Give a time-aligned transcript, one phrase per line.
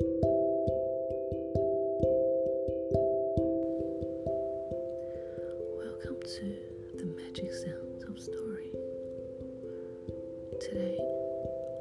[0.00, 0.18] Welcome
[6.20, 6.56] to
[6.96, 8.72] the magic sounds of story.
[10.60, 10.98] Today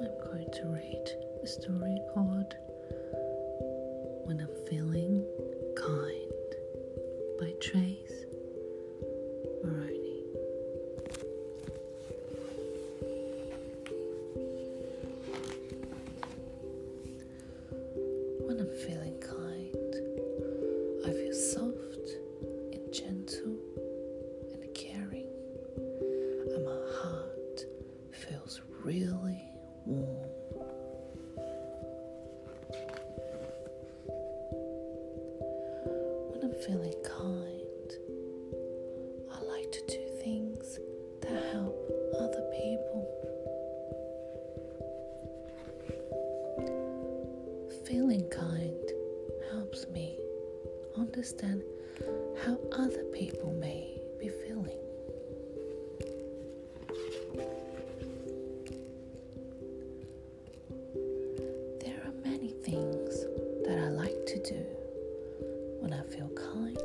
[0.00, 1.06] I'm going to read
[1.44, 2.52] a story called
[4.24, 5.24] When I'm Feeling
[5.76, 6.56] Kind
[7.38, 8.09] by Trace
[28.84, 29.42] really
[29.84, 30.30] warm.
[36.30, 37.92] When I'm feeling kind,
[39.32, 40.78] I like to do things
[41.22, 41.76] that help
[42.18, 43.06] other people.
[47.86, 48.92] Feeling kind
[49.50, 50.18] helps me
[50.96, 51.62] understand
[52.44, 54.69] how other people may be feeling.
[64.30, 64.64] To do
[65.80, 66.78] when I feel kind,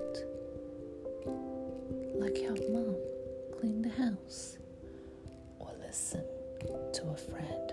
[2.16, 2.96] like help mom
[3.60, 4.58] clean the house
[5.60, 6.24] or listen
[6.94, 7.72] to a friend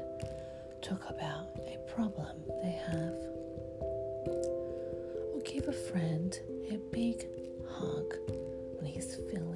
[0.83, 3.17] talk about a problem they have
[5.33, 6.39] or give a friend
[6.71, 7.27] a big
[7.67, 8.15] hug
[8.77, 9.52] when he's feeling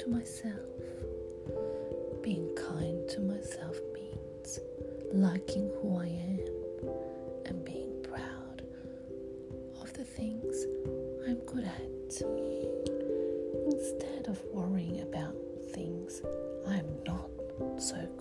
[0.00, 0.54] to myself.
[2.22, 4.58] Being kind to myself means
[5.12, 6.40] liking who I am
[7.44, 8.62] and being proud
[9.82, 10.64] of the things
[11.28, 12.22] I'm good at.
[13.66, 15.36] Instead of worrying about
[15.74, 16.22] things
[16.66, 17.28] I'm not
[17.78, 18.19] so good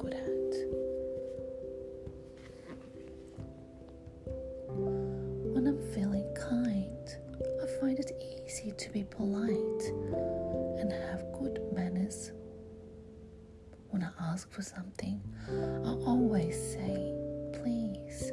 [14.39, 15.19] ask for something,
[15.50, 17.13] I always say
[17.61, 18.31] please.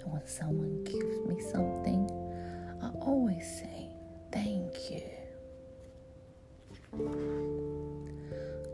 [0.00, 2.08] And when someone gives me something,
[2.82, 3.90] I always say
[4.32, 5.02] thank you.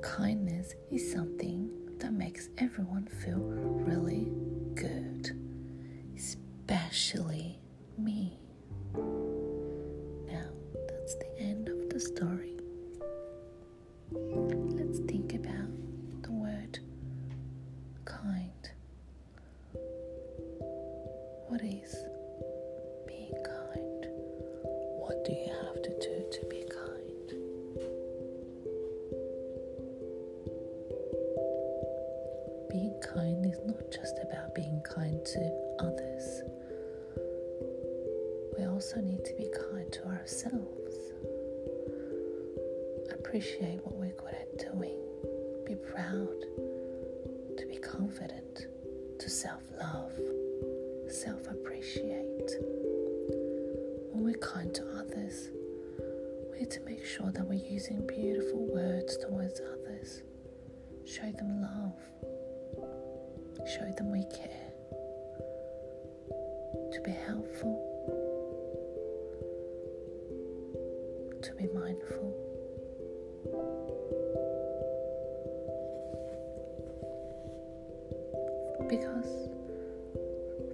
[0.01, 4.31] Kindness is something that makes everyone feel really
[4.77, 5.37] good,
[6.17, 7.59] especially
[7.99, 8.39] me.
[8.95, 10.51] Now,
[10.89, 12.38] that's the end of the story.
[21.49, 21.97] What is
[23.07, 24.07] being kind?
[24.99, 27.29] What do you have to do to be kind?
[32.71, 36.43] Being kind is not just about being kind to others.
[38.59, 40.97] We also need to be kind to ourselves.
[43.11, 44.99] Appreciate what we're good at doing.
[45.65, 46.41] Be proud.
[47.57, 48.67] To be confident.
[49.19, 50.13] To self love.
[51.11, 52.53] Self appreciate.
[54.13, 55.49] When we're kind to others,
[56.53, 60.23] we need to make sure that we're using beautiful words towards others.
[61.07, 61.95] Show them love.
[63.67, 64.71] Show them we care.
[66.93, 67.85] To be helpful.
[71.43, 72.35] To be mindful.
[78.89, 79.49] Because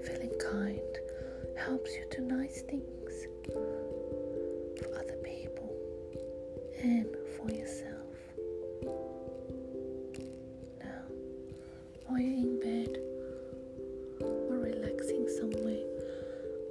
[0.07, 0.81] feeling kind
[1.57, 5.75] helps you do nice things for other people
[6.83, 7.07] and
[7.37, 8.17] for yourself.
[10.81, 11.05] Now,
[12.07, 12.99] while you're in bed
[14.21, 15.87] or relaxing somewhere,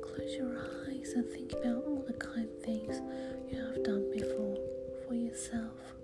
[0.03, 0.55] close your
[0.87, 3.01] eyes and think about all the kind things
[3.51, 4.57] you have done before
[5.07, 5.95] for yourself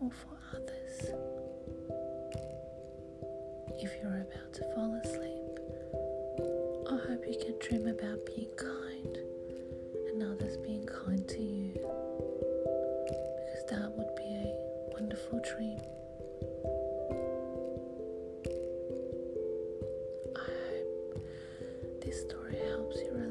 [0.00, 1.10] or for others.
[3.82, 5.49] If you're about to fall asleep,
[7.08, 9.18] hope you can dream about being kind
[10.08, 11.72] and others being kind to you
[13.04, 14.54] because that would be a
[14.92, 15.80] wonderful dream.
[20.36, 21.24] I hope
[22.04, 23.29] this story helps you relax.